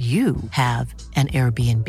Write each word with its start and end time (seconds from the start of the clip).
you 0.00 0.36
have 0.50 0.94
an 1.16 1.28
Airbnb. 1.28 1.86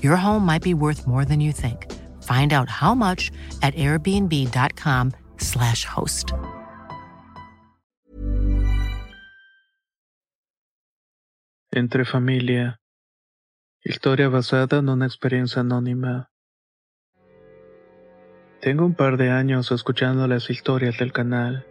Your 0.00 0.16
home 0.16 0.46
might 0.46 0.62
be 0.62 0.74
worth 0.74 1.08
more 1.08 1.24
than 1.24 1.40
you 1.40 1.50
think. 1.50 1.90
Find 2.22 2.52
out 2.52 2.68
how 2.68 2.94
much 2.94 3.32
at 3.62 3.74
airbnb.com/slash 3.74 5.84
host. 5.84 6.32
Entre 11.72 12.04
familia. 12.04 12.78
Historia 13.84 14.28
basada 14.28 14.78
en 14.78 14.88
una 14.88 15.06
experiencia 15.06 15.62
anónima. 15.62 16.30
Tengo 18.60 18.86
un 18.86 18.94
par 18.94 19.16
de 19.16 19.30
años 19.30 19.72
escuchando 19.72 20.28
las 20.28 20.48
historias 20.48 20.96
del 20.98 21.12
canal. 21.12 21.66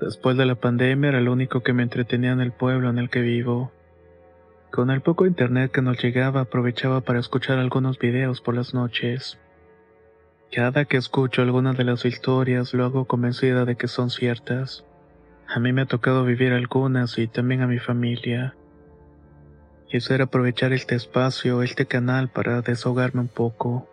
Después 0.00 0.36
de 0.36 0.46
la 0.46 0.54
pandemia 0.54 1.08
era 1.08 1.20
lo 1.20 1.32
único 1.32 1.64
que 1.64 1.72
me 1.72 1.82
entretenía 1.82 2.30
en 2.30 2.40
el 2.40 2.52
pueblo 2.52 2.88
en 2.88 2.98
el 2.98 3.10
que 3.10 3.20
vivo. 3.20 3.72
Con 4.74 4.90
el 4.90 5.02
poco 5.02 5.24
internet 5.24 5.70
que 5.70 5.82
nos 5.82 6.02
llegaba 6.02 6.40
aprovechaba 6.40 7.00
para 7.00 7.20
escuchar 7.20 7.58
algunos 7.58 7.96
videos 8.00 8.40
por 8.40 8.56
las 8.56 8.74
noches. 8.74 9.38
Cada 10.50 10.84
que 10.84 10.96
escucho 10.96 11.42
alguna 11.42 11.74
de 11.74 11.84
las 11.84 12.04
historias 12.04 12.74
lo 12.74 12.84
hago 12.84 13.04
convencida 13.04 13.66
de 13.66 13.76
que 13.76 13.86
son 13.86 14.10
ciertas. 14.10 14.84
A 15.46 15.60
mí 15.60 15.72
me 15.72 15.82
ha 15.82 15.86
tocado 15.86 16.24
vivir 16.24 16.52
algunas 16.52 17.18
y 17.18 17.28
también 17.28 17.62
a 17.62 17.68
mi 17.68 17.78
familia. 17.78 18.56
Quisiera 19.86 20.24
aprovechar 20.24 20.72
este 20.72 20.96
espacio, 20.96 21.62
este 21.62 21.86
canal 21.86 22.26
para 22.28 22.60
desahogarme 22.60 23.20
un 23.20 23.28
poco. 23.28 23.88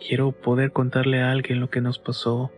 Quiero 0.00 0.32
poder 0.32 0.72
contarle 0.72 1.22
a 1.22 1.30
alguien 1.30 1.60
lo 1.60 1.70
que 1.70 1.80
nos 1.80 2.00
pasó. 2.00 2.50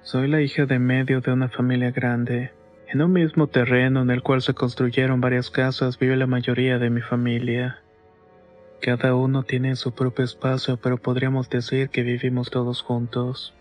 Soy 0.00 0.28
la 0.28 0.40
hija 0.40 0.64
de 0.64 0.78
medio 0.78 1.20
de 1.20 1.30
una 1.30 1.50
familia 1.50 1.90
grande. 1.90 2.52
En 2.92 3.00
un 3.02 3.12
mismo 3.12 3.46
terreno 3.46 4.02
en 4.02 4.10
el 4.10 4.20
cual 4.20 4.42
se 4.42 4.52
construyeron 4.52 5.20
varias 5.20 5.48
casas 5.48 5.96
vive 5.96 6.16
la 6.16 6.26
mayoría 6.26 6.80
de 6.80 6.90
mi 6.90 7.00
familia. 7.00 7.78
Cada 8.82 9.14
uno 9.14 9.44
tiene 9.44 9.76
su 9.76 9.92
propio 9.92 10.24
espacio, 10.24 10.76
pero 10.76 10.96
podríamos 10.96 11.48
decir 11.48 11.90
que 11.90 12.02
vivimos 12.02 12.50
todos 12.50 12.82
juntos. 12.82 13.54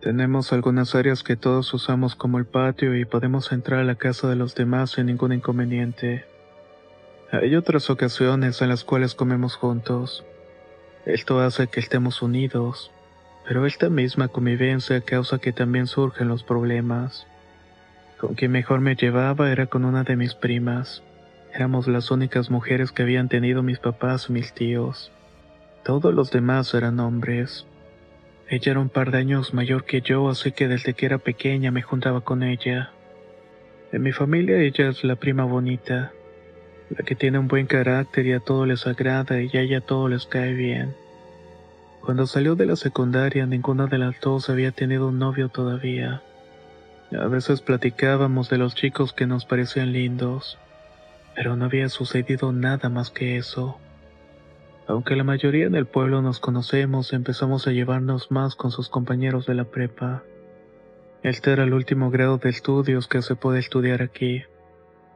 Tenemos 0.00 0.52
algunas 0.52 0.94
áreas 0.94 1.24
que 1.24 1.34
todos 1.34 1.74
usamos 1.74 2.14
como 2.14 2.38
el 2.38 2.44
patio 2.44 2.96
y 2.96 3.04
podemos 3.04 3.50
entrar 3.50 3.80
a 3.80 3.84
la 3.84 3.96
casa 3.96 4.28
de 4.28 4.36
los 4.36 4.54
demás 4.54 4.92
sin 4.92 5.06
ningún 5.06 5.32
inconveniente. 5.32 6.24
Hay 7.32 7.56
otras 7.56 7.90
ocasiones 7.90 8.62
en 8.62 8.68
las 8.68 8.84
cuales 8.84 9.16
comemos 9.16 9.56
juntos. 9.56 10.24
Esto 11.06 11.40
hace 11.40 11.66
que 11.66 11.80
estemos 11.80 12.22
unidos, 12.22 12.92
pero 13.48 13.66
esta 13.66 13.90
misma 13.90 14.28
convivencia 14.28 15.00
causa 15.00 15.38
que 15.38 15.52
también 15.52 15.88
surgen 15.88 16.28
los 16.28 16.44
problemas. 16.44 17.26
Con 18.22 18.36
quien 18.36 18.52
mejor 18.52 18.80
me 18.80 18.94
llevaba 18.94 19.50
era 19.50 19.66
con 19.66 19.84
una 19.84 20.04
de 20.04 20.14
mis 20.14 20.36
primas. 20.36 21.02
Éramos 21.52 21.88
las 21.88 22.12
únicas 22.12 22.50
mujeres 22.50 22.92
que 22.92 23.02
habían 23.02 23.28
tenido 23.28 23.64
mis 23.64 23.80
papás 23.80 24.30
mis 24.30 24.52
tíos. 24.52 25.10
Todos 25.82 26.14
los 26.14 26.30
demás 26.30 26.72
eran 26.72 27.00
hombres. 27.00 27.66
Ella 28.48 28.70
era 28.70 28.80
un 28.80 28.90
par 28.90 29.10
de 29.10 29.18
años 29.18 29.54
mayor 29.54 29.84
que 29.84 30.02
yo, 30.02 30.28
así 30.28 30.52
que 30.52 30.68
desde 30.68 30.94
que 30.94 31.06
era 31.06 31.18
pequeña 31.18 31.72
me 31.72 31.82
juntaba 31.82 32.20
con 32.20 32.44
ella. 32.44 32.92
En 33.90 34.04
mi 34.04 34.12
familia 34.12 34.56
ella 34.58 34.90
es 34.90 35.02
la 35.02 35.16
prima 35.16 35.42
bonita, 35.42 36.12
la 36.90 37.04
que 37.04 37.16
tiene 37.16 37.40
un 37.40 37.48
buen 37.48 37.66
carácter 37.66 38.24
y 38.24 38.34
a 38.34 38.38
todo 38.38 38.66
les 38.66 38.86
agrada 38.86 39.42
y 39.42 39.50
a 39.56 39.62
ella 39.62 39.80
todo 39.80 40.06
les 40.06 40.26
cae 40.26 40.52
bien. 40.52 40.94
Cuando 42.00 42.28
salió 42.28 42.54
de 42.54 42.66
la 42.66 42.76
secundaria 42.76 43.46
ninguna 43.46 43.88
de 43.88 43.98
las 43.98 44.20
dos 44.20 44.48
había 44.48 44.70
tenido 44.70 45.08
un 45.08 45.18
novio 45.18 45.48
todavía. 45.48 46.22
A 47.18 47.26
veces 47.26 47.60
platicábamos 47.60 48.48
de 48.48 48.56
los 48.58 48.74
chicos 48.74 49.12
que 49.12 49.26
nos 49.26 49.44
parecían 49.44 49.92
lindos, 49.92 50.58
pero 51.34 51.56
no 51.56 51.66
había 51.66 51.88
sucedido 51.88 52.52
nada 52.52 52.88
más 52.88 53.10
que 53.10 53.36
eso. 53.36 53.78
Aunque 54.86 55.14
la 55.14 55.24
mayoría 55.24 55.66
en 55.66 55.74
el 55.74 55.86
pueblo 55.86 56.22
nos 56.22 56.40
conocemos, 56.40 57.12
empezamos 57.12 57.66
a 57.66 57.72
llevarnos 57.72 58.30
más 58.30 58.54
con 58.54 58.70
sus 58.70 58.88
compañeros 58.88 59.46
de 59.46 59.54
la 59.54 59.64
prepa. 59.64 60.22
Este 61.22 61.52
era 61.52 61.64
el 61.64 61.74
último 61.74 62.10
grado 62.10 62.38
de 62.38 62.50
estudios 62.50 63.06
que 63.08 63.22
se 63.22 63.36
puede 63.36 63.60
estudiar 63.60 64.02
aquí. 64.02 64.42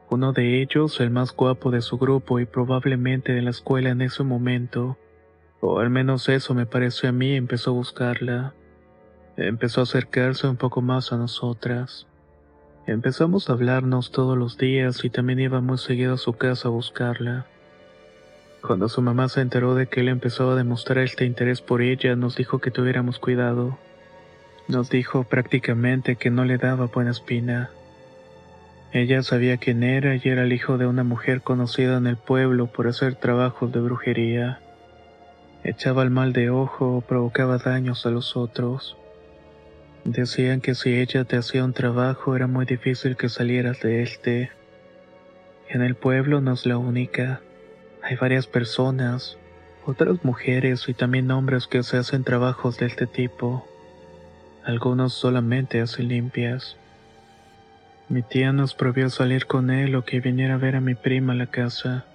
Uno 0.09 0.33
de 0.33 0.61
ellos, 0.61 0.99
el 1.01 1.09
más 1.09 1.35
guapo 1.35 1.71
de 1.71 1.81
su 1.81 1.97
grupo 1.97 2.39
y 2.39 2.45
probablemente 2.45 3.33
de 3.33 3.41
la 3.41 3.49
escuela 3.49 3.89
en 3.89 4.01
ese 4.01 4.23
momento, 4.23 4.97
o 5.59 5.79
al 5.79 5.89
menos 5.89 6.29
eso 6.29 6.53
me 6.53 6.65
pareció 6.65 7.09
a 7.09 7.11
mí, 7.11 7.35
empezó 7.35 7.71
a 7.71 7.73
buscarla. 7.73 8.53
Empezó 9.37 9.81
a 9.81 9.83
acercarse 9.83 10.47
un 10.47 10.57
poco 10.57 10.81
más 10.81 11.13
a 11.13 11.17
nosotras. 11.17 12.07
Empezamos 12.87 13.49
a 13.49 13.53
hablarnos 13.53 14.11
todos 14.11 14.37
los 14.37 14.57
días 14.57 15.05
y 15.05 15.09
también 15.09 15.39
iba 15.39 15.61
muy 15.61 15.77
seguido 15.77 16.15
a 16.15 16.17
su 16.17 16.33
casa 16.33 16.67
a 16.67 16.71
buscarla. 16.71 17.45
Cuando 18.61 18.89
su 18.89 19.01
mamá 19.01 19.29
se 19.29 19.41
enteró 19.41 19.75
de 19.75 19.87
que 19.87 20.01
él 20.01 20.09
empezaba 20.09 20.53
a 20.53 20.55
demostrar 20.55 20.99
este 21.05 21.25
interés 21.25 21.61
por 21.61 21.81
ella, 21.81 22.15
nos 22.15 22.35
dijo 22.35 22.59
que 22.59 22.71
tuviéramos 22.71 23.19
cuidado. 23.19 23.77
Nos 24.67 24.89
dijo 24.89 25.23
prácticamente 25.23 26.15
que 26.15 26.31
no 26.31 26.43
le 26.43 26.57
daba 26.57 26.87
buena 26.87 27.11
espina. 27.11 27.69
Ella 28.91 29.21
sabía 29.21 29.57
quién 29.57 29.83
era 29.83 30.15
y 30.15 30.21
era 30.23 30.43
el 30.43 30.51
hijo 30.51 30.77
de 30.77 30.87
una 30.87 31.03
mujer 31.03 31.41
conocida 31.41 31.97
en 31.97 32.07
el 32.07 32.17
pueblo 32.17 32.67
por 32.67 32.87
hacer 32.87 33.15
trabajos 33.15 33.71
de 33.71 33.79
brujería 33.81 34.59
echaba 35.63 36.03
el 36.03 36.09
mal 36.09 36.33
de 36.33 36.49
ojo 36.49 36.97
o 36.97 37.01
provocaba 37.01 37.57
daños 37.57 38.05
a 38.05 38.09
los 38.09 38.37
otros. 38.37 38.97
Decían 40.07 40.61
que 40.61 40.73
si 40.73 40.95
ella 40.95 41.25
te 41.25 41.35
hacía 41.35 41.65
un 41.65 41.73
trabajo 41.73 42.33
era 42.37 42.47
muy 42.47 42.65
difícil 42.65 43.17
que 43.17 43.27
salieras 43.27 43.81
de 43.81 44.03
este. 44.03 44.51
En 45.67 45.81
el 45.81 45.95
pueblo 45.95 46.39
no 46.39 46.53
es 46.53 46.65
la 46.65 46.77
única. 46.77 47.41
Hay 48.01 48.15
varias 48.15 48.47
personas, 48.47 49.37
otras 49.85 50.23
mujeres 50.23 50.87
y 50.87 50.93
también 50.93 51.29
hombres 51.29 51.67
que 51.67 51.83
se 51.83 51.97
hacen 51.97 52.23
trabajos 52.23 52.77
de 52.77 52.85
este 52.85 53.05
tipo. 53.05 53.67
Algunos 54.63 55.11
solamente 55.11 55.81
hacen 55.81 56.07
limpias. 56.07 56.77
Mi 58.07 58.21
tía 58.21 58.53
nos 58.53 58.75
prohibió 58.75 59.09
salir 59.09 59.45
con 59.45 59.69
él 59.69 59.93
o 59.93 60.05
que 60.05 60.21
viniera 60.21 60.53
a 60.53 60.57
ver 60.57 60.77
a 60.77 60.81
mi 60.81 60.95
prima 60.95 61.33
a 61.33 61.35
la 61.35 61.47
casa. 61.47 62.05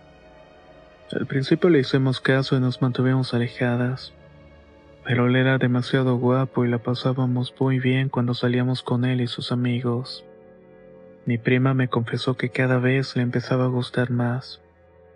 Al 1.13 1.27
principio 1.27 1.69
le 1.69 1.81
hicimos 1.81 2.23
caso 2.23 2.57
y 2.57 2.61
nos 2.61 2.81
mantuvimos 2.81 3.35
alejadas, 3.35 4.15
pero 5.05 5.27
él 5.27 5.37
era 5.37 5.59
demasiado 5.59 6.17
guapo 6.17 6.65
y 6.65 6.69
la 6.69 6.79
pasábamos 6.79 7.55
muy 7.59 7.81
bien 7.81 8.09
cuando 8.09 8.35
salíamos 8.35 8.83
con 8.83 9.05
él 9.05 9.21
y 9.21 9.27
sus 9.27 9.53
amigos. 9.53 10.25
Mi 11.27 11.39
prima 11.39 11.75
me 11.75 11.89
confesó 11.89 12.37
que 12.37 12.51
cada 12.51 12.79
vez 12.79 13.17
le 13.17 13.23
empezaba 13.23 13.65
a 13.65 13.69
gustar 13.69 14.11
más, 14.11 14.61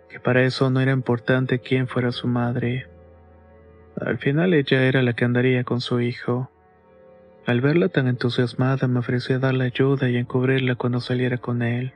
que 0.09 0.19
para 0.19 0.43
eso 0.43 0.69
no 0.69 0.79
era 0.79 0.91
importante 0.91 1.59
quién 1.59 1.87
fuera 1.87 2.11
su 2.11 2.27
madre. 2.27 2.87
Al 3.99 4.17
final 4.17 4.53
ella 4.53 4.83
era 4.83 5.01
la 5.01 5.13
que 5.13 5.25
andaría 5.25 5.63
con 5.63 5.81
su 5.81 6.01
hijo. 6.01 6.49
Al 7.45 7.61
verla 7.61 7.89
tan 7.89 8.07
entusiasmada 8.07 8.87
me 8.87 8.99
ofrecí 8.99 9.33
a 9.33 9.39
darle 9.39 9.65
ayuda 9.65 10.09
y 10.09 10.17
encubrirla 10.17 10.75
cuando 10.75 10.99
saliera 10.99 11.37
con 11.37 11.61
él. 11.61 11.93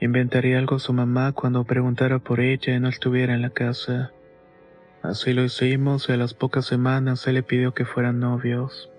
Inventaría 0.00 0.58
algo 0.58 0.76
a 0.76 0.80
su 0.80 0.92
mamá 0.92 1.32
cuando 1.32 1.64
preguntara 1.64 2.18
por 2.18 2.40
ella 2.40 2.74
y 2.74 2.80
no 2.80 2.88
estuviera 2.88 3.34
en 3.34 3.42
la 3.42 3.50
casa. 3.50 4.12
Así 5.02 5.32
lo 5.32 5.42
hicimos 5.42 6.08
y 6.08 6.12
a 6.12 6.16
las 6.18 6.34
pocas 6.34 6.66
semanas 6.66 7.26
él 7.26 7.34
le 7.34 7.42
pidió 7.42 7.72
que 7.72 7.86
fueran 7.86 8.20
novios. 8.20 8.90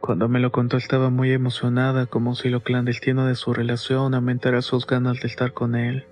Cuando 0.00 0.28
me 0.28 0.40
lo 0.40 0.50
contó 0.50 0.78
estaba 0.78 1.10
muy 1.10 1.30
emocionada 1.32 2.06
como 2.06 2.34
si 2.34 2.48
lo 2.48 2.62
clandestino 2.62 3.26
de 3.26 3.34
su 3.34 3.52
relación 3.52 4.14
aumentara 4.14 4.62
sus 4.62 4.86
ganas 4.86 5.20
de 5.20 5.28
estar 5.28 5.52
con 5.52 5.76
él. 5.76 6.06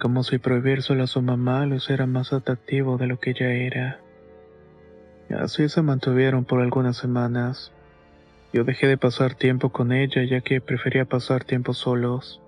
Como 0.00 0.22
si 0.24 0.38
prohibírselo 0.38 1.04
a 1.04 1.06
su 1.06 1.20
mamá 1.20 1.66
lo 1.66 1.74
hiciera 1.74 2.06
más 2.06 2.32
atractivo 2.32 2.96
de 2.96 3.08
lo 3.08 3.20
que 3.20 3.30
ella 3.30 3.52
era. 3.52 4.00
Así 5.38 5.68
se 5.68 5.82
mantuvieron 5.82 6.46
por 6.46 6.62
algunas 6.62 6.96
semanas. 6.96 7.72
Yo 8.54 8.64
dejé 8.64 8.86
de 8.86 8.96
pasar 8.96 9.34
tiempo 9.34 9.68
con 9.68 9.92
ella 9.92 10.24
ya 10.24 10.40
que 10.40 10.62
prefería 10.62 11.04
pasar 11.04 11.44
tiempo 11.44 11.74
solos. 11.74 12.40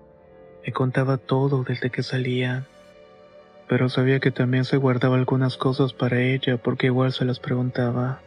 Me 0.65 0.73
contaba 0.73 1.17
todo 1.17 1.63
desde 1.63 1.91
que 1.91 2.01
salía, 2.01 2.65
pero 3.67 3.89
sabía 3.89 4.19
que 4.19 4.31
también 4.31 4.65
se 4.65 4.77
guardaba 4.77 5.15
algunas 5.15 5.57
cosas 5.57 5.93
para 5.93 6.21
ella 6.21 6.57
porque 6.57 6.87
igual 6.87 7.11
se 7.11 7.25
las 7.25 7.39
preguntaba. 7.39 8.19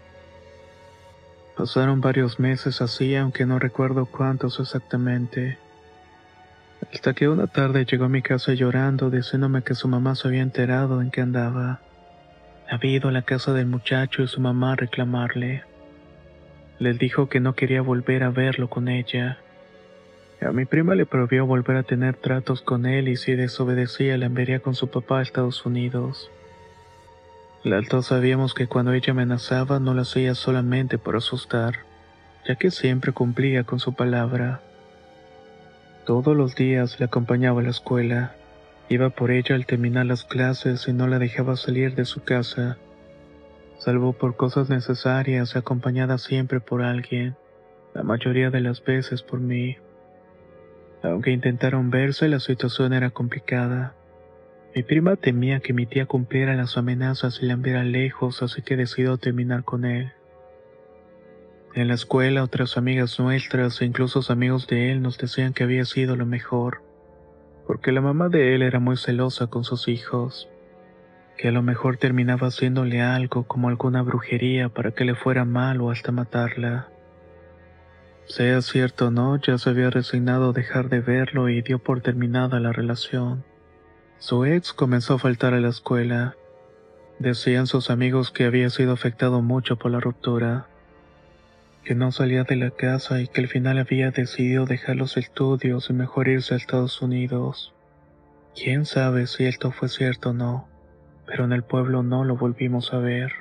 Pasaron 1.56 2.00
varios 2.00 2.38
meses 2.38 2.81
así, 2.81 3.14
aunque 3.16 3.46
no 3.46 3.58
recuerdo 3.58 4.06
cuántos 4.06 4.60
exactamente. 4.60 5.58
Hasta 6.92 7.12
que 7.12 7.28
una 7.28 7.46
tarde 7.46 7.84
llegó 7.84 8.06
a 8.06 8.08
mi 8.08 8.22
casa 8.22 8.54
llorando, 8.54 9.10
diciéndome 9.10 9.62
que 9.62 9.75
su 9.75 9.87
mamá 9.87 10.14
se 10.14 10.28
había 10.28 10.42
enterado 10.42 11.02
en 11.02 11.10
qué 11.10 11.20
andaba. 11.20 11.81
Había 12.70 12.92
ido 12.92 13.08
a 13.08 13.12
la 13.12 13.22
casa 13.22 13.52
del 13.52 13.66
muchacho 13.66 14.22
y 14.22 14.28
su 14.28 14.40
mamá 14.40 14.72
a 14.72 14.76
reclamarle. 14.76 15.64
Les 16.78 16.98
dijo 16.98 17.28
que 17.28 17.40
no 17.40 17.54
quería 17.54 17.82
volver 17.82 18.22
a 18.22 18.31
verlo 18.31 18.70
con 18.70 18.88
ella. 18.88 19.38
A 20.42 20.52
mi 20.52 20.64
prima 20.64 20.94
le 20.94 21.04
prohibió 21.04 21.44
volver 21.44 21.76
a 21.76 21.82
tener 21.82 22.16
tratos 22.16 22.62
con 22.62 22.87
él 22.87 23.08
y 23.08 23.16
si 23.16 23.34
desobedecía 23.34 24.16
la 24.16 24.26
enviaría 24.26 24.60
con 24.60 24.75
su 24.75 24.88
papá 24.88 25.19
a 25.19 25.22
Estados 25.22 25.66
Unidos. 25.66 26.31
Las 27.62 27.87
dos 27.88 28.06
sabíamos 28.06 28.54
que 28.54 28.66
cuando 28.66 28.94
ella 28.94 29.10
amenazaba 29.10 29.81
no 29.81 29.92
lo 29.92 30.00
hacía 30.00 30.34
solamente 30.34 30.96
por 30.96 31.14
asustar, 31.14 31.81
ya 32.48 32.56
que 32.56 32.70
siempre 32.70 33.12
cumplía 33.12 33.64
con 33.64 33.81
su 33.81 33.92
palabra. 33.94 34.62
Todos 36.06 36.34
los 36.34 36.54
días 36.54 36.98
le 36.98 37.04
acompañaba 37.04 37.60
a 37.60 37.64
la 37.64 37.70
escuela, 37.70 38.34
iba 38.88 39.10
por 39.10 39.31
ella 39.31 39.54
al 39.54 39.66
terminar 39.66 40.06
las 40.06 40.25
clases 40.25 40.88
y 40.88 40.94
no 40.94 41.06
la 41.06 41.19
dejaba 41.19 41.56
salir 41.56 41.94
de 41.94 42.06
su 42.06 42.25
casa, 42.25 42.78
salvo 43.78 44.14
por 44.14 44.37
cosas 44.37 44.70
necesarias, 44.70 45.54
acompañada 45.54 46.16
siempre 46.16 46.60
por 46.60 46.81
alguien, 46.81 47.37
la 47.92 48.04
mayoría 48.04 48.48
de 48.48 48.62
las 48.62 48.82
veces 48.82 49.22
por 49.22 49.38
mí. 49.38 49.76
Aunque 51.02 51.31
intentaron 51.31 51.91
verse, 51.91 52.29
la 52.29 52.41
situación 52.41 52.93
era 52.93 53.11
complicada. 53.11 53.94
Mi 54.75 54.82
prima 54.82 55.17
temía 55.17 55.61
que 55.61 55.73
mi 55.73 55.87
tía 55.87 56.06
cumpliera 56.06 56.55
las 56.55 56.76
amenazas 56.76 57.41
y 57.43 57.47
la 57.47 57.55
enviara 57.55 57.82
lejos, 57.82 58.43
así 58.43 58.62
que 58.62 58.76
decidió 58.76 59.17
terminar 59.17 59.64
con 59.64 59.85
él. 59.85 60.12
En 61.75 61.88
la 61.88 61.94
escuela, 61.94 62.43
otras 62.43 62.76
amigas 62.76 63.19
nuestras 63.19 63.81
e 63.81 63.85
incluso 63.85 64.20
amigos 64.31 64.67
de 64.67 64.91
él 64.91 65.02
nos 65.02 65.19
decían 65.19 65.52
que 65.52 65.64
había 65.64 65.85
sido 65.85 66.17
lo 66.17 66.26
mejor, 66.26 66.82
porque 67.67 67.93
la 67.93 68.00
mamá 68.00 68.29
de 68.29 68.55
él 68.55 68.62
era 68.62 68.81
muy 68.81 68.97
celosa 68.97 69.47
con 69.47 69.64
sus 69.64 69.88
hijos, 69.88 70.49
que 71.38 71.49
a 71.49 71.52
lo 71.52 71.62
mejor 71.62 71.97
terminaba 71.97 72.49
haciéndole 72.49 73.00
algo 73.00 73.44
como 73.44 73.69
alguna 73.69 74.02
brujería 74.02 74.69
para 74.69 74.91
que 74.91 75.05
le 75.05 75.14
fuera 75.14 75.44
mal 75.44 75.81
o 75.81 75.91
hasta 75.91 76.12
matarla. 76.12 76.88
Sea 78.31 78.62
cierto 78.62 79.09
o 79.09 79.11
no, 79.11 79.41
ya 79.41 79.59
se 79.59 79.71
había 79.71 79.91
resignado 79.91 80.50
a 80.50 80.53
dejar 80.53 80.88
de 80.88 81.00
verlo 81.00 81.49
y 81.49 81.62
dio 81.62 81.81
por 81.81 82.00
terminada 82.00 82.61
la 82.61 82.71
relación. 82.71 83.43
Su 84.19 84.44
ex 84.44 84.73
comenzó 84.73 85.15
a 85.15 85.19
faltar 85.19 85.53
a 85.53 85.59
la 85.59 85.71
escuela. 85.71 86.37
Decían 87.19 87.67
sus 87.67 87.91
amigos 87.91 88.31
que 88.31 88.44
había 88.44 88.71
sido 88.71 88.93
afectado 88.93 89.43
mucho 89.43 89.81
por 89.81 89.91
la 89.91 89.99
ruptura, 89.99 90.69
que 91.82 91.97
no 91.97 92.12
salía 92.12 92.44
de 92.44 92.55
la 92.55 92.71
casa 92.71 93.21
y 93.21 93.27
que 93.27 93.41
al 93.41 93.49
final 93.49 93.79
había 93.79 94.12
decidido 94.12 94.65
dejar 94.65 94.94
los 94.94 95.17
estudios 95.17 95.91
y 95.91 95.93
mejor 95.93 96.29
irse 96.29 96.55
a 96.55 96.56
Estados 96.56 97.03
Unidos. 97.03 97.75
Quién 98.55 98.87
sabe 98.87 99.26
si 99.26 99.47
esto 99.47 99.73
fue 99.73 99.88
cierto 99.88 100.31
o 100.31 100.35
no, 100.35 100.69
pero 101.26 101.47
en 101.47 101.53
el 101.53 101.65
pueblo 101.65 102.05
no 102.05 102.23
lo 102.23 102.37
volvimos 102.37 102.93
a 102.93 102.99
ver. 102.99 103.33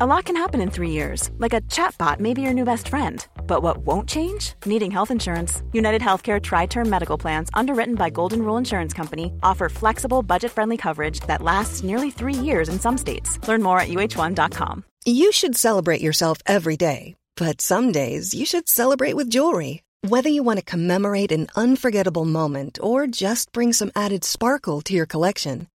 A 0.00 0.06
lot 0.06 0.24
can 0.24 0.36
happen 0.36 0.62
in 0.62 0.70
three 0.70 0.88
years, 0.88 1.30
like 1.36 1.52
a 1.52 1.60
chatbot 1.62 2.18
may 2.18 2.32
be 2.32 2.40
your 2.40 2.54
new 2.54 2.64
best 2.64 2.88
friend. 2.88 3.26
But 3.46 3.62
what 3.62 3.84
won't 3.84 4.08
change? 4.08 4.54
Needing 4.64 4.90
health 4.90 5.10
insurance. 5.10 5.62
United 5.72 6.00
Healthcare 6.00 6.40
Tri 6.40 6.64
Term 6.64 6.88
Medical 6.88 7.18
Plans, 7.18 7.50
underwritten 7.52 7.94
by 7.94 8.08
Golden 8.08 8.40
Rule 8.42 8.56
Insurance 8.56 8.94
Company, 8.94 9.34
offer 9.42 9.68
flexible, 9.68 10.22
budget 10.22 10.50
friendly 10.50 10.78
coverage 10.78 11.20
that 11.26 11.42
lasts 11.42 11.82
nearly 11.82 12.10
three 12.10 12.32
years 12.32 12.70
in 12.70 12.80
some 12.80 12.96
states. 12.96 13.38
Learn 13.46 13.62
more 13.62 13.80
at 13.80 13.88
uh1.com. 13.88 14.84
You 15.04 15.30
should 15.30 15.56
celebrate 15.56 16.00
yourself 16.00 16.38
every 16.46 16.78
day, 16.78 17.14
but 17.36 17.60
some 17.60 17.92
days 17.92 18.32
you 18.32 18.46
should 18.46 18.70
celebrate 18.70 19.14
with 19.14 19.28
jewelry. 19.28 19.82
Whether 20.08 20.30
you 20.30 20.42
want 20.42 20.58
to 20.58 20.64
commemorate 20.64 21.30
an 21.32 21.48
unforgettable 21.54 22.24
moment 22.24 22.78
or 22.82 23.06
just 23.06 23.52
bring 23.52 23.74
some 23.74 23.92
added 23.94 24.24
sparkle 24.24 24.80
to 24.82 24.94
your 24.94 25.06
collection, 25.06 25.68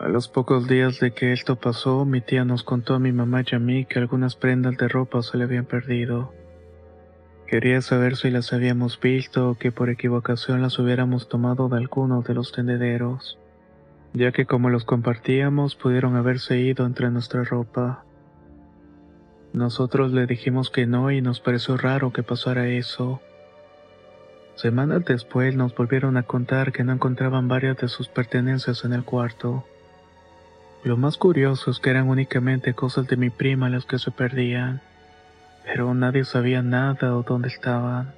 A 0.00 0.08
los 0.08 0.28
pocos 0.28 0.66
días 0.66 0.98
de 0.98 1.10
que 1.10 1.34
esto 1.34 1.56
pasó, 1.56 2.06
mi 2.06 2.22
tía 2.22 2.46
nos 2.46 2.62
contó 2.62 2.94
a 2.94 2.98
mi 2.98 3.12
mamá 3.12 3.42
y 3.44 3.54
a 3.54 3.58
mí 3.58 3.84
que 3.84 3.98
algunas 3.98 4.34
prendas 4.34 4.78
de 4.78 4.88
ropa 4.88 5.20
se 5.20 5.36
le 5.36 5.44
habían 5.44 5.66
perdido. 5.66 6.32
Quería 7.46 7.82
saber 7.82 8.16
si 8.16 8.30
las 8.30 8.54
habíamos 8.54 8.98
visto 8.98 9.50
o 9.50 9.54
que 9.56 9.72
por 9.72 9.90
equivocación 9.90 10.62
las 10.62 10.78
hubiéramos 10.78 11.28
tomado 11.28 11.68
de 11.68 11.76
alguno 11.76 12.22
de 12.22 12.32
los 12.32 12.50
tendederos, 12.50 13.38
ya 14.14 14.32
que 14.32 14.46
como 14.46 14.70
los 14.70 14.86
compartíamos 14.86 15.76
pudieron 15.76 16.16
haberse 16.16 16.58
ido 16.58 16.86
entre 16.86 17.10
nuestra 17.10 17.44
ropa. 17.44 18.02
Nosotros 19.52 20.12
le 20.12 20.24
dijimos 20.24 20.70
que 20.70 20.86
no 20.86 21.10
y 21.10 21.20
nos 21.20 21.40
pareció 21.40 21.76
raro 21.76 22.10
que 22.10 22.22
pasara 22.22 22.68
eso. 22.68 23.20
Semanas 24.54 25.04
después 25.04 25.54
nos 25.56 25.74
volvieron 25.74 26.16
a 26.16 26.22
contar 26.22 26.72
que 26.72 26.84
no 26.84 26.94
encontraban 26.94 27.48
varias 27.48 27.76
de 27.76 27.88
sus 27.88 28.08
pertenencias 28.08 28.86
en 28.86 28.94
el 28.94 29.04
cuarto. 29.04 29.66
Lo 30.82 30.96
más 30.96 31.18
curioso 31.18 31.70
es 31.70 31.78
que 31.78 31.90
eran 31.90 32.08
únicamente 32.08 32.72
cosas 32.72 33.06
de 33.06 33.16
mi 33.16 33.28
prima 33.28 33.68
las 33.68 33.84
que 33.84 33.98
se 33.98 34.10
perdían, 34.10 34.80
pero 35.64 35.92
nadie 35.92 36.24
sabía 36.24 36.62
nada 36.62 37.14
o 37.16 37.22
dónde 37.22 37.48
estaban. 37.48 38.14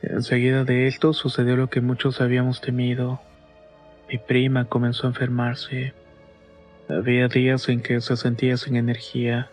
Enseguida 0.00 0.64
de 0.64 0.86
esto 0.86 1.12
sucedió 1.12 1.56
lo 1.56 1.70
que 1.70 1.80
muchos 1.80 2.20
habíamos 2.20 2.60
temido. 2.60 3.20
Mi 4.08 4.18
prima 4.18 4.66
comenzó 4.66 5.06
a 5.06 5.10
enfermarse. 5.10 5.94
Había 6.88 7.26
días 7.26 7.68
en 7.68 7.80
que 7.80 8.00
se 8.00 8.16
sentía 8.16 8.56
sin 8.56 8.76
energía. 8.76 9.50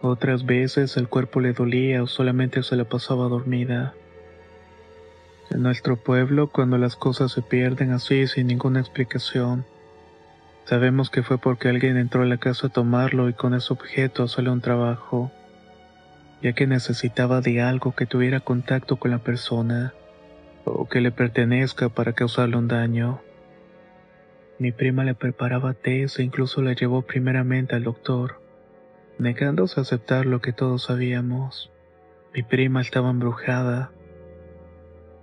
Otras 0.00 0.46
veces 0.46 0.96
el 0.96 1.08
cuerpo 1.08 1.40
le 1.40 1.52
dolía 1.52 2.02
o 2.02 2.06
solamente 2.06 2.62
se 2.62 2.76
la 2.76 2.84
pasaba 2.84 3.26
dormida. 3.26 3.94
En 5.50 5.62
nuestro 5.62 5.96
pueblo, 5.96 6.48
cuando 6.48 6.78
las 6.78 6.94
cosas 6.94 7.32
se 7.32 7.42
pierden 7.42 7.90
así 7.90 8.28
sin 8.28 8.46
ninguna 8.46 8.80
explicación, 8.80 9.64
Sabemos 10.68 11.08
que 11.08 11.22
fue 11.22 11.38
porque 11.38 11.70
alguien 11.70 11.96
entró 11.96 12.20
a 12.20 12.26
la 12.26 12.36
casa 12.36 12.66
a 12.66 12.70
tomarlo 12.70 13.30
y 13.30 13.32
con 13.32 13.54
ese 13.54 13.72
objeto 13.72 14.28
salió 14.28 14.52
un 14.52 14.60
trabajo, 14.60 15.32
ya 16.42 16.52
que 16.52 16.66
necesitaba 16.66 17.40
de 17.40 17.62
algo 17.62 17.92
que 17.92 18.04
tuviera 18.04 18.40
contacto 18.40 18.96
con 18.96 19.10
la 19.10 19.18
persona 19.18 19.94
o 20.66 20.86
que 20.86 21.00
le 21.00 21.10
pertenezca 21.10 21.88
para 21.88 22.12
causarle 22.12 22.58
un 22.58 22.68
daño. 22.68 23.22
Mi 24.58 24.70
prima 24.70 25.04
le 25.04 25.14
preparaba 25.14 25.72
té 25.72 26.02
e 26.02 26.22
incluso 26.22 26.60
la 26.60 26.74
llevó 26.74 27.00
primeramente 27.00 27.74
al 27.74 27.84
doctor, 27.84 28.42
negándose 29.18 29.80
a 29.80 29.84
aceptar 29.84 30.26
lo 30.26 30.42
que 30.42 30.52
todos 30.52 30.82
sabíamos. 30.82 31.72
Mi 32.34 32.42
prima 32.42 32.82
estaba 32.82 33.08
embrujada 33.08 33.90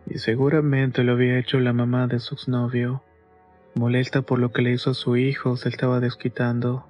y 0.07 0.17
seguramente 0.17 1.03
lo 1.03 1.11
había 1.11 1.37
hecho 1.37 1.59
la 1.59 1.71
mamá 1.71 2.07
de 2.07 2.19
su 2.19 2.33
exnovio. 2.33 3.04
Molesta 3.75 4.21
por 4.21 4.39
lo 4.39 4.53
que 4.53 4.61
le 4.61 4.71
hizo 4.71 4.91
a 4.91 4.93
su 4.93 5.17
hijo, 5.17 5.57
se 5.57 5.67
estaba 5.67 5.99
desquitando. 5.99 6.85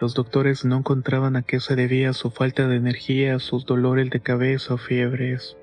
Los 0.00 0.14
doctores 0.14 0.64
no 0.64 0.78
encontraban 0.78 1.36
a 1.36 1.42
qué 1.42 1.60
se 1.60 1.76
debía 1.76 2.12
su 2.12 2.32
falta 2.32 2.66
de 2.66 2.74
energía, 2.74 3.38
sus 3.38 3.66
dolores 3.66 4.10
de 4.10 4.18
cabeza 4.18 4.74
o 4.74 4.78
fiebres. 4.78 5.56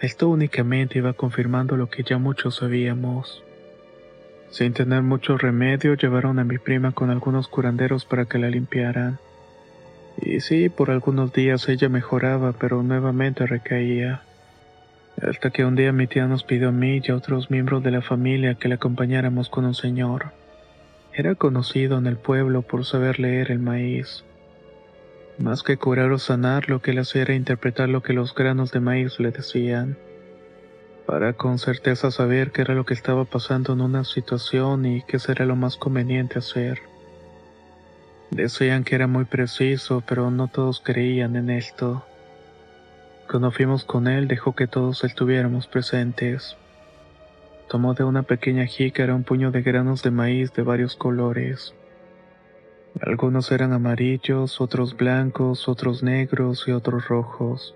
Esto 0.00 0.30
únicamente 0.30 0.96
iba 0.98 1.12
confirmando 1.12 1.76
lo 1.76 1.90
que 1.90 2.04
ya 2.04 2.16
muchos 2.16 2.56
sabíamos. 2.56 3.44
Sin 4.48 4.72
tener 4.72 5.02
mucho 5.02 5.36
remedio, 5.36 5.92
llevaron 5.92 6.38
a 6.38 6.44
mi 6.44 6.56
prima 6.56 6.92
con 6.92 7.10
algunos 7.10 7.46
curanderos 7.46 8.06
para 8.06 8.24
que 8.24 8.38
la 8.38 8.48
limpiaran. 8.48 9.18
Y 10.22 10.40
sí, 10.40 10.70
por 10.70 10.90
algunos 10.90 11.34
días 11.34 11.68
ella 11.68 11.90
mejoraba, 11.90 12.52
pero 12.52 12.82
nuevamente 12.82 13.44
recaía 13.46 14.22
hasta 15.22 15.50
que 15.50 15.64
un 15.64 15.76
día 15.76 15.92
mi 15.92 16.06
tía 16.06 16.26
nos 16.26 16.44
pidió 16.44 16.68
a 16.68 16.72
mí 16.72 17.00
y 17.02 17.10
a 17.10 17.16
otros 17.16 17.50
miembros 17.50 17.82
de 17.82 17.90
la 17.90 18.02
familia 18.02 18.54
que 18.54 18.68
le 18.68 18.74
acompañáramos 18.74 19.48
con 19.48 19.64
un 19.64 19.74
señor. 19.74 20.32
Era 21.12 21.34
conocido 21.34 21.98
en 21.98 22.06
el 22.06 22.16
pueblo 22.16 22.62
por 22.62 22.84
saber 22.84 23.20
leer 23.20 23.50
el 23.50 23.60
maíz. 23.60 24.24
Más 25.38 25.62
que 25.62 25.76
curar 25.76 26.10
o 26.12 26.18
sanar, 26.18 26.68
lo 26.68 26.80
que 26.80 26.92
él 26.92 26.98
hacía 26.98 27.22
era 27.22 27.34
interpretar 27.34 27.88
lo 27.88 28.02
que 28.02 28.12
los 28.12 28.34
granos 28.34 28.72
de 28.72 28.80
maíz 28.80 29.18
le 29.20 29.30
decían, 29.30 29.96
para 31.06 31.34
con 31.34 31.58
certeza 31.58 32.10
saber 32.10 32.50
qué 32.50 32.62
era 32.62 32.74
lo 32.74 32.84
que 32.84 32.94
estaba 32.94 33.24
pasando 33.24 33.72
en 33.72 33.80
una 33.80 34.04
situación 34.04 34.86
y 34.86 35.02
qué 35.02 35.18
sería 35.18 35.46
lo 35.46 35.56
más 35.56 35.76
conveniente 35.76 36.38
hacer. 36.38 36.80
Decían 38.30 38.84
que 38.84 38.94
era 38.94 39.06
muy 39.06 39.24
preciso, 39.24 40.02
pero 40.06 40.30
no 40.30 40.48
todos 40.48 40.80
creían 40.80 41.36
en 41.36 41.50
esto. 41.50 42.04
Cuando 43.30 43.50
fuimos 43.50 43.84
con 43.84 44.06
él 44.06 44.28
dejó 44.28 44.54
que 44.54 44.66
todos 44.66 45.04
estuviéramos 45.04 45.66
presentes. 45.66 46.56
Tomó 47.68 47.94
de 47.94 48.04
una 48.04 48.22
pequeña 48.22 48.66
jícara 48.66 49.14
un 49.14 49.24
puño 49.24 49.50
de 49.50 49.62
granos 49.62 50.02
de 50.02 50.10
maíz 50.10 50.52
de 50.52 50.62
varios 50.62 50.94
colores. 50.94 51.74
Algunos 53.00 53.50
eran 53.50 53.72
amarillos, 53.72 54.60
otros 54.60 54.96
blancos, 54.96 55.68
otros 55.68 56.02
negros 56.02 56.68
y 56.68 56.72
otros 56.72 57.08
rojos. 57.08 57.74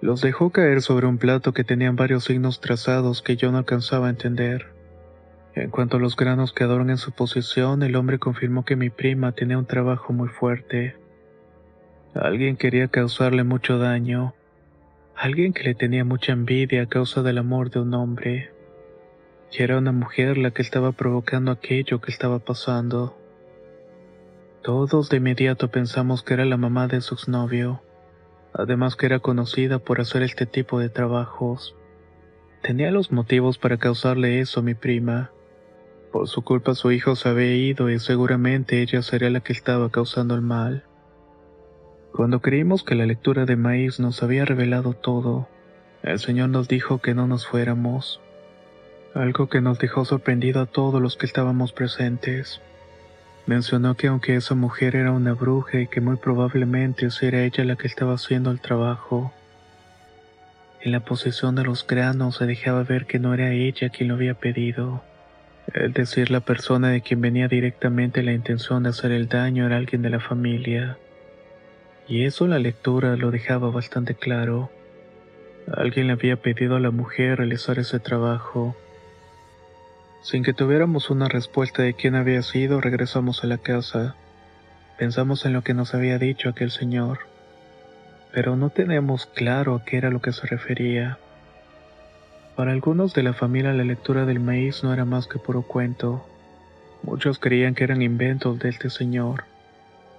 Los 0.00 0.20
dejó 0.20 0.50
caer 0.50 0.80
sobre 0.80 1.06
un 1.06 1.18
plato 1.18 1.52
que 1.52 1.64
tenían 1.64 1.96
varios 1.96 2.24
signos 2.24 2.60
trazados 2.60 3.20
que 3.20 3.36
yo 3.36 3.50
no 3.52 3.58
alcanzaba 3.58 4.06
a 4.06 4.10
entender. 4.10 4.72
En 5.54 5.70
cuanto 5.70 5.98
los 5.98 6.16
granos 6.16 6.52
quedaron 6.52 6.90
en 6.90 6.96
su 6.98 7.12
posición, 7.12 7.82
el 7.82 7.96
hombre 7.96 8.18
confirmó 8.18 8.64
que 8.64 8.76
mi 8.76 8.90
prima 8.90 9.32
tenía 9.32 9.58
un 9.58 9.66
trabajo 9.66 10.12
muy 10.12 10.28
fuerte. 10.28 10.96
Alguien 12.14 12.56
quería 12.56 12.88
causarle 12.88 13.44
mucho 13.44 13.78
daño. 13.78 14.34
Alguien 15.16 15.52
que 15.52 15.62
le 15.62 15.74
tenía 15.74 16.04
mucha 16.04 16.32
envidia 16.32 16.82
a 16.82 16.86
causa 16.86 17.22
del 17.22 17.38
amor 17.38 17.70
de 17.70 17.80
un 17.80 17.94
hombre. 17.94 18.50
Y 19.52 19.62
era 19.62 19.78
una 19.78 19.92
mujer 19.92 20.36
la 20.36 20.50
que 20.50 20.60
estaba 20.60 20.90
provocando 20.90 21.52
aquello 21.52 22.00
que 22.00 22.10
estaba 22.10 22.40
pasando. 22.40 23.16
Todos 24.62 25.08
de 25.10 25.18
inmediato 25.18 25.70
pensamos 25.70 26.24
que 26.24 26.34
era 26.34 26.44
la 26.44 26.56
mamá 26.56 26.88
de 26.88 27.00
su 27.00 27.14
exnovio, 27.14 27.80
además 28.52 28.96
que 28.96 29.06
era 29.06 29.20
conocida 29.20 29.78
por 29.78 30.00
hacer 30.00 30.22
este 30.22 30.46
tipo 30.46 30.80
de 30.80 30.88
trabajos. 30.88 31.76
Tenía 32.62 32.90
los 32.90 33.12
motivos 33.12 33.56
para 33.56 33.76
causarle 33.76 34.40
eso 34.40 34.60
a 34.60 34.62
mi 34.64 34.74
prima. 34.74 35.30
Por 36.10 36.26
su 36.28 36.42
culpa 36.42 36.74
su 36.74 36.90
hijo 36.90 37.14
se 37.14 37.28
había 37.28 37.54
ido 37.54 37.88
y 37.88 38.00
seguramente 38.00 38.82
ella 38.82 39.00
sería 39.02 39.30
la 39.30 39.40
que 39.40 39.52
estaba 39.52 39.90
causando 39.90 40.34
el 40.34 40.40
mal. 40.40 40.84
Cuando 42.16 42.40
creímos 42.40 42.84
que 42.84 42.94
la 42.94 43.06
lectura 43.06 43.44
de 43.44 43.56
maíz 43.56 43.98
nos 43.98 44.22
había 44.22 44.44
revelado 44.44 44.92
todo, 44.92 45.48
el 46.04 46.20
Señor 46.20 46.48
nos 46.48 46.68
dijo 46.68 47.00
que 47.00 47.12
no 47.12 47.26
nos 47.26 47.44
fuéramos 47.44 48.20
algo 49.14 49.48
que 49.48 49.60
nos 49.60 49.80
dejó 49.80 50.04
sorprendido 50.04 50.60
a 50.60 50.66
todos 50.66 51.02
los 51.02 51.16
que 51.16 51.26
estábamos 51.26 51.72
presentes. 51.72 52.60
Mencionó 53.46 53.96
que 53.96 54.06
aunque 54.06 54.36
esa 54.36 54.54
mujer 54.54 54.94
era 54.94 55.10
una 55.10 55.32
bruja 55.32 55.80
y 55.80 55.88
que 55.88 56.00
muy 56.00 56.16
probablemente 56.16 57.08
era 57.20 57.42
ella 57.42 57.64
la 57.64 57.74
que 57.74 57.88
estaba 57.88 58.14
haciendo 58.14 58.52
el 58.52 58.60
trabajo, 58.60 59.32
en 60.82 60.92
la 60.92 61.00
posición 61.00 61.56
de 61.56 61.64
los 61.64 61.84
granos 61.84 62.36
se 62.36 62.46
dejaba 62.46 62.84
ver 62.84 63.06
que 63.06 63.18
no 63.18 63.34
era 63.34 63.50
ella 63.50 63.88
quien 63.88 64.10
lo 64.10 64.14
había 64.14 64.34
pedido. 64.34 65.02
Es 65.72 65.94
decir, 65.94 66.30
la 66.30 66.40
persona 66.40 66.90
de 66.90 67.00
quien 67.00 67.20
venía 67.20 67.48
directamente 67.48 68.22
la 68.22 68.32
intención 68.32 68.84
de 68.84 68.90
hacer 68.90 69.10
el 69.10 69.28
daño 69.28 69.66
era 69.66 69.78
alguien 69.78 70.02
de 70.02 70.10
la 70.10 70.20
familia. 70.20 70.96
Y 72.06 72.24
eso 72.24 72.46
la 72.46 72.58
lectura 72.58 73.16
lo 73.16 73.30
dejaba 73.30 73.70
bastante 73.70 74.14
claro. 74.14 74.70
Alguien 75.74 76.08
le 76.08 76.12
había 76.12 76.36
pedido 76.36 76.76
a 76.76 76.80
la 76.80 76.90
mujer 76.90 77.38
realizar 77.38 77.78
ese 77.78 77.98
trabajo 78.00 78.76
sin 80.24 80.42
que 80.42 80.54
tuviéramos 80.54 81.10
una 81.10 81.28
respuesta 81.28 81.82
de 81.82 81.92
quién 81.92 82.14
había 82.14 82.40
sido, 82.40 82.80
regresamos 82.80 83.44
a 83.44 83.46
la 83.46 83.58
casa. 83.58 84.16
Pensamos 84.98 85.44
en 85.44 85.52
lo 85.52 85.62
que 85.62 85.74
nos 85.74 85.94
había 85.94 86.18
dicho 86.18 86.48
aquel 86.48 86.70
señor, 86.70 87.18
pero 88.32 88.56
no 88.56 88.70
tenemos 88.70 89.26
claro 89.26 89.74
a 89.74 89.84
qué 89.84 89.98
era 89.98 90.08
lo 90.08 90.22
que 90.22 90.32
se 90.32 90.46
refería. 90.46 91.18
Para 92.56 92.72
algunos 92.72 93.12
de 93.12 93.22
la 93.22 93.34
familia 93.34 93.74
la 93.74 93.84
lectura 93.84 94.24
del 94.24 94.40
maíz 94.40 94.82
no 94.82 94.94
era 94.94 95.04
más 95.04 95.26
que 95.26 95.38
puro 95.38 95.60
cuento. 95.60 96.26
Muchos 97.02 97.38
creían 97.38 97.74
que 97.74 97.84
eran 97.84 98.00
inventos 98.00 98.58
de 98.58 98.70
este 98.70 98.88
señor. 98.88 99.44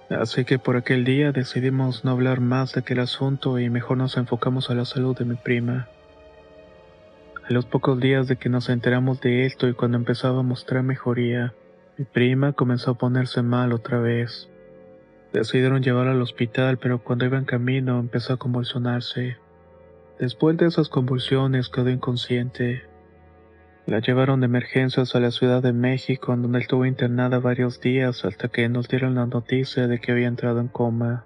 Así 0.08 0.44
que 0.44 0.60
por 0.60 0.76
aquel 0.76 1.04
día 1.04 1.32
decidimos 1.32 2.04
no 2.04 2.12
hablar 2.12 2.40
más 2.40 2.72
de 2.72 2.80
aquel 2.80 3.00
asunto 3.00 3.58
y 3.58 3.70
mejor 3.70 3.96
nos 3.96 4.16
enfocamos 4.16 4.70
a 4.70 4.74
la 4.74 4.84
salud 4.84 5.16
de 5.16 5.24
mi 5.24 5.34
prima. 5.34 5.88
A 7.48 7.52
los 7.52 7.66
pocos 7.66 7.98
días 7.98 8.28
de 8.28 8.36
que 8.36 8.48
nos 8.48 8.68
enteramos 8.68 9.20
de 9.20 9.46
esto 9.46 9.68
y 9.68 9.74
cuando 9.74 9.98
empezaba 9.98 10.40
a 10.40 10.44
mostrar 10.44 10.84
mejoría, 10.84 11.54
mi 11.98 12.04
prima 12.04 12.52
comenzó 12.52 12.92
a 12.92 12.98
ponerse 12.98 13.42
mal 13.42 13.72
otra 13.72 13.98
vez. 13.98 14.48
Decidieron 15.32 15.82
llevarla 15.82 16.12
al 16.12 16.22
hospital, 16.22 16.78
pero 16.78 17.02
cuando 17.02 17.24
iba 17.24 17.38
en 17.38 17.44
camino 17.44 17.98
empezó 17.98 18.34
a 18.34 18.36
convulsionarse. 18.36 19.38
Después 20.20 20.56
de 20.56 20.66
esas 20.66 20.88
convulsiones 20.88 21.68
quedó 21.68 21.90
inconsciente. 21.90 22.84
La 23.86 24.00
llevaron 24.00 24.40
de 24.40 24.46
emergencias 24.46 25.14
a 25.14 25.20
la 25.20 25.30
Ciudad 25.30 25.62
de 25.62 25.72
México, 25.72 26.34
en 26.34 26.42
donde 26.42 26.58
estuvo 26.58 26.86
internada 26.86 27.38
varios 27.38 27.80
días 27.80 28.24
hasta 28.24 28.48
que 28.48 28.68
nos 28.68 28.88
dieron 28.88 29.14
la 29.14 29.26
noticia 29.26 29.86
de 29.86 30.00
que 30.00 30.10
había 30.10 30.26
entrado 30.26 30.58
en 30.58 30.66
coma. 30.66 31.24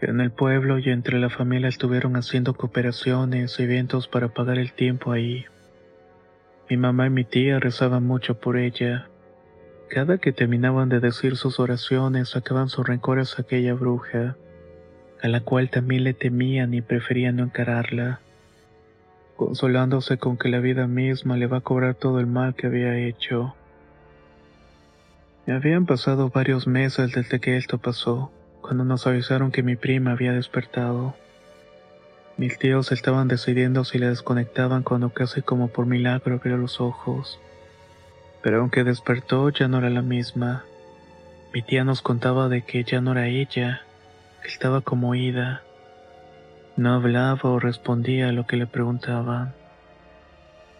En 0.00 0.20
el 0.20 0.30
pueblo 0.30 0.78
y 0.78 0.88
entre 0.90 1.18
la 1.18 1.30
familia 1.30 1.68
estuvieron 1.68 2.14
haciendo 2.14 2.54
cooperaciones 2.54 3.58
y 3.58 3.64
eventos 3.64 4.06
para 4.06 4.28
pagar 4.28 4.56
el 4.58 4.72
tiempo 4.72 5.10
ahí. 5.10 5.44
Mi 6.70 6.76
mamá 6.76 7.06
y 7.06 7.10
mi 7.10 7.24
tía 7.24 7.58
rezaban 7.58 8.04
mucho 8.04 8.38
por 8.38 8.56
ella. 8.56 9.08
Cada 9.90 10.18
que 10.18 10.32
terminaban 10.32 10.88
de 10.88 11.00
decir 11.00 11.36
sus 11.36 11.58
oraciones 11.58 12.28
sacaban 12.28 12.68
sus 12.68 12.86
rencores 12.86 13.36
a 13.36 13.42
aquella 13.42 13.74
bruja, 13.74 14.36
a 15.20 15.26
la 15.26 15.40
cual 15.40 15.70
también 15.70 16.04
le 16.04 16.14
temían 16.14 16.72
y 16.72 16.82
preferían 16.82 17.36
no 17.36 17.42
encararla, 17.42 18.20
consolándose 19.46 20.18
con 20.18 20.36
que 20.36 20.48
la 20.48 20.60
vida 20.60 20.86
misma 20.86 21.36
le 21.36 21.48
va 21.48 21.58
a 21.58 21.62
cobrar 21.62 21.96
todo 21.96 22.20
el 22.20 22.26
mal 22.26 22.54
que 22.54 22.68
había 22.68 22.96
hecho. 22.96 23.56
Habían 25.48 25.84
pasado 25.84 26.30
varios 26.30 26.68
meses 26.68 27.10
desde 27.12 27.40
que 27.40 27.56
esto 27.56 27.78
pasó 27.78 28.30
cuando 28.60 28.84
nos 28.84 29.08
avisaron 29.08 29.50
que 29.50 29.64
mi 29.64 29.74
prima 29.74 30.12
había 30.12 30.32
despertado. 30.32 31.16
Mis 32.36 32.56
tíos 32.56 32.92
estaban 32.92 33.26
decidiendo 33.26 33.84
si 33.84 33.98
la 33.98 34.10
desconectaban 34.10 34.84
cuando 34.84 35.10
casi 35.10 35.42
como 35.42 35.68
por 35.68 35.86
milagro 35.86 36.36
abrió 36.36 36.56
los 36.56 36.80
ojos. 36.80 37.40
Pero 38.42 38.60
aunque 38.60 38.84
despertó 38.84 39.48
ya 39.50 39.66
no 39.66 39.78
era 39.78 39.90
la 39.90 40.02
misma. 40.02 40.64
Mi 41.52 41.62
tía 41.62 41.82
nos 41.82 42.00
contaba 42.00 42.48
de 42.48 42.62
que 42.62 42.84
ya 42.84 43.00
no 43.00 43.10
era 43.12 43.26
ella, 43.26 43.82
estaba 44.44 44.82
como 44.82 45.16
ida. 45.16 45.62
No 46.76 46.94
hablaba 46.94 47.50
o 47.50 47.60
respondía 47.60 48.28
a 48.28 48.32
lo 48.32 48.46
que 48.46 48.56
le 48.56 48.66
preguntaban. 48.66 49.52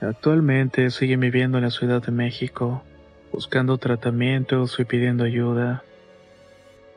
Actualmente 0.00 0.90
sigue 0.90 1.16
viviendo 1.16 1.58
en 1.58 1.64
la 1.64 1.70
Ciudad 1.70 2.02
de 2.02 2.11
México, 2.12 2.82
buscando 3.30 3.78
tratamientos 3.78 4.80
y 4.80 4.84
pidiendo 4.84 5.25
ayuda. 5.25 5.84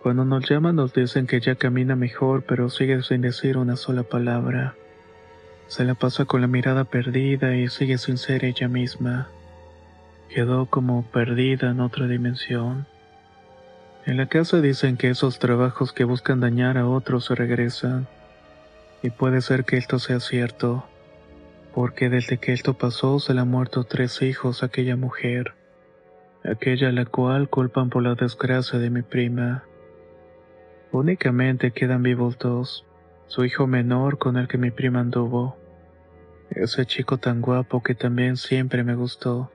Cuando 0.01 0.23
nos 0.23 0.49
llaman 0.49 0.75
nos 0.77 0.93
dicen 0.93 1.27
que 1.27 1.39
ya 1.39 1.55
camina 1.55 1.95
mejor, 1.95 2.43
pero 2.43 2.69
sigue 2.69 3.01
sin 3.03 3.21
decir 3.21 3.57
una 3.57 3.75
sola 3.75 4.03
palabra. 4.03 4.75
Se 5.67 5.83
la 5.83 5.95
pasa 5.95 6.25
con 6.25 6.41
la 6.41 6.47
mirada 6.47 6.83
perdida 6.83 7.55
y 7.55 7.67
sigue 7.69 7.97
sin 7.97 8.17
ser 8.17 8.45
ella 8.45 8.67
misma. 8.67 9.29
Quedó 10.29 10.67
como 10.67 11.03
perdida 11.03 11.71
en 11.71 11.81
otra 11.81 12.07
dimensión. 12.07 12.85
En 14.05 14.17
la 14.17 14.27
casa 14.27 14.61
dicen 14.61 14.95
que 14.95 15.09
esos 15.09 15.39
trabajos 15.39 15.91
que 15.91 16.03
buscan 16.03 16.39
dañar 16.39 16.77
a 16.77 16.87
otros 16.87 17.25
se 17.25 17.35
regresan. 17.35 18.07
Y 19.05 19.12
puede 19.12 19.41
ser 19.41 19.65
que 19.65 19.77
esto 19.77 20.00
sea 20.00 20.19
cierto, 20.19 20.83
porque 21.75 22.09
desde 22.09 22.39
que 22.39 22.53
esto 22.53 22.74
pasó 22.74 23.19
se 23.19 23.35
le 23.35 23.41
han 23.41 23.51
muerto 23.51 23.83
tres 23.83 24.24
hijos 24.24 24.63
a 24.63 24.65
aquella 24.65 24.95
mujer, 24.95 25.53
aquella 26.43 26.91
la 26.91 27.05
cual 27.05 27.47
culpan 27.47 27.91
por 27.91 28.01
la 28.01 28.15
desgracia 28.15 28.79
de 28.79 28.89
mi 28.89 29.03
prima. 29.03 29.63
Únicamente 30.91 31.69
quedan 31.69 32.01
vivos 32.01 32.39
dos, 32.39 32.83
su 33.27 33.45
hijo 33.45 33.67
menor 33.67 34.17
con 34.17 34.38
el 34.38 34.47
que 34.47 34.57
mi 34.57 34.71
prima 34.71 35.01
anduvo. 35.01 35.55
Ese 36.50 36.88
chico 36.88 37.19
tan 37.19 37.41
guapo 37.41 37.83
que 37.83 37.93
también 37.93 38.38
siempre 38.38 38.83
me 38.83 38.95
gustó. 38.95 39.51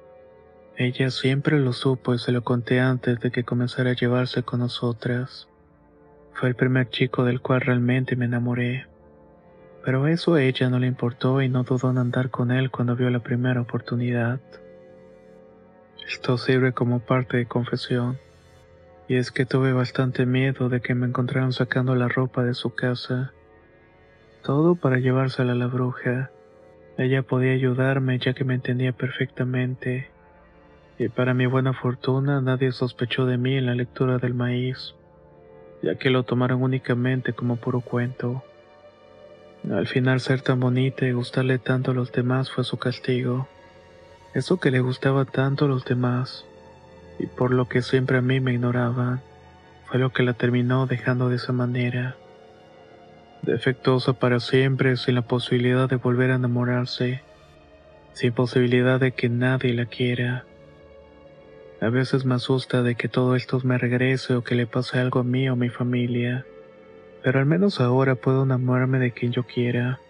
Ella 0.76 1.11
siempre 1.11 1.59
lo 1.59 1.73
supo 1.73 2.14
y 2.14 2.21
se 2.21 2.30
lo 2.30 2.45
conté 2.45 2.78
antes 2.78 3.19
de 3.19 3.33
que 3.33 3.42
comenzara 3.42 3.90
a 3.90 3.95
llevarse 3.95 4.45
con 4.45 4.61
nosotras. 4.61 5.49
Fue 6.35 6.49
el 6.49 6.54
primer 6.54 6.88
chico 6.88 7.25
del 7.25 7.40
cual 7.40 7.62
realmente 7.62 8.14
me 8.14 8.26
enamoré. 8.26 8.89
Pero 9.85 10.07
eso 10.07 10.35
a 10.35 10.43
ella 10.43 10.69
no 10.69 10.79
le 10.79 10.87
importó 10.87 11.41
y 11.41 11.49
no 11.49 11.63
dudó 11.63 11.91
en 11.91 11.99
andar 11.99 12.31
con 12.31 12.51
él 12.51 12.71
cuando 12.71 12.97
vio 12.97 13.09
la 13.11 13.21
primera 13.21 13.61
oportunidad. 13.61 14.41
Esto 16.07 16.37
sirve 16.39 16.73
como 16.73 17.01
parte 17.01 17.37
de 17.37 17.47
confesión 17.47 18.19
y 19.11 19.17
es 19.17 19.33
que 19.33 19.45
tuve 19.45 19.73
bastante 19.73 20.25
miedo 20.25 20.69
de 20.69 20.81
que 20.81 20.95
me 20.95 21.05
encontraran 21.05 21.53
sacando 21.53 21.97
la 21.97 22.07
ropa 22.07 22.45
de 22.45 22.55
su 22.55 22.77
casa. 22.77 23.33
Todo 24.45 24.77
para 24.77 24.99
llevársela 24.99 25.51
a 25.51 25.57
la 25.57 25.67
bruja. 25.67 26.31
Ella 26.97 27.23
podía 27.23 27.53
ayudarme 27.53 28.21
ya 28.21 28.35
que 28.35 28.45
me 28.45 28.55
entendía 28.55 28.93
perfectamente. 28.93 30.11
Y 30.97 31.09
para 31.09 31.35
mi 31.35 31.47
buena 31.47 31.73
fortuna 31.73 32.41
nadie 32.41 32.71
sospechó 32.71 33.27
de 33.27 33.37
mí 33.37 33.57
en 33.57 33.67
la 33.67 33.75
lectura 33.75 34.19
del 34.19 34.35
maíz, 34.35 34.95
ya 35.83 35.97
que 35.97 36.11
lo 36.11 36.23
tomaron 36.23 36.63
únicamente 36.63 37.33
como 37.33 37.57
puro 37.57 37.81
cuento. 37.81 38.45
Al 39.69 39.87
final 39.87 40.21
ser 40.21 40.40
tan 40.40 40.59
bonita 40.59 41.05
y 41.07 41.12
gustarle 41.12 41.59
tanto 41.59 41.90
a 41.90 41.95
los 41.95 42.12
demás 42.12 42.50
fue 42.50 42.64
su 42.64 42.79
castigo. 42.79 43.47
Eso 44.33 44.59
que 44.59 44.71
le 44.71 44.81
gustaba 44.81 45.25
tanto 45.26 45.67
a 45.67 45.69
los 45.69 45.85
demás 45.85 46.47
y 47.19 47.26
por 47.26 47.52
lo 47.52 47.69
que 47.69 47.83
siempre 47.83 48.17
a 48.19 48.23
mí 48.23 48.40
me 48.40 48.55
ignoraban, 48.55 49.21
fue 49.85 49.99
lo 49.99 50.11
que 50.11 50.23
la 50.23 50.33
terminó 50.33 50.87
dejando 50.87 51.29
de 51.29 51.37
esa 51.37 51.52
manera. 51.52 52.17
Defectuosa 53.43 54.14
para 54.14 54.40
siempre, 54.40 54.97
sin 54.97 55.17
la 55.17 55.23
posibilidad 55.23 55.88
de 55.88 55.97
volver 55.97 56.31
a 56.31 56.37
enamorarse. 56.37 57.23
sin 58.12 58.33
posibilidad 58.33 58.99
de 58.99 59.12
que 59.12 59.29
nadie 59.29 59.73
la 59.73 59.87
quiera. 59.87 60.45
A 61.81 61.88
veces 61.88 62.25
me 62.25 62.35
asusta 62.35 62.83
de 62.83 62.95
que 62.95 63.09
todo 63.09 63.37
esto 63.37 63.61
me 63.62 63.79
regrese 63.79 64.35
o 64.35 64.43
que 64.43 64.55
le 64.55 64.67
pase 64.67 64.99
algo 64.99 65.21
a 65.21 65.25
mí 65.25 65.49
o 65.49 65.52
a 65.52 65.57
mi 65.57 65.69
familia, 65.69 66.45
pero 67.23 67.39
al 67.39 67.47
menos 67.47 67.81
ahora 67.81 68.15
puedo 68.15 68.45
enamorarme 68.45 68.99
de 68.99 69.12
quien 69.12 69.33
yo 69.33 69.45
quiera. 69.45 70.00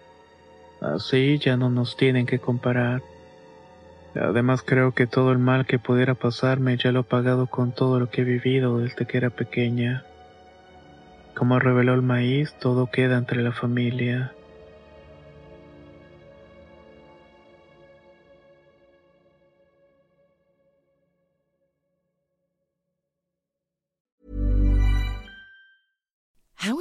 Así 0.81 1.39
ya 1.39 1.57
no 1.57 1.71
nos 1.71 1.97
tienen 1.97 2.27
que 2.27 2.39
comparar. 2.39 3.03
Además 4.15 4.63
creo 4.65 4.93
que 4.93 5.07
todo 5.07 5.31
el 5.31 5.39
mal 5.39 5.67
que 5.67 5.79
pudiera 5.79 6.15
pasarme 6.15 6.77
ya 6.77 6.91
lo 6.91 7.01
he 7.01 7.05
pagado 7.05 7.47
con 7.47 7.73
todo 7.73 8.01
lo 8.01 8.11
que 8.11 8.23
he 8.23 8.25
vivido 8.25 8.79
desde 8.79 9.07
que 9.07 9.19
era 9.19 9.31
pequeña. 9.31 10.05
Como 11.35 11.59
reveló 11.59 11.95
el 11.95 12.03
maíz, 12.03 12.55
todo 12.59 12.89
queda 12.89 13.17
entre 13.19 13.43
la 13.43 13.53
familia. 13.53 14.33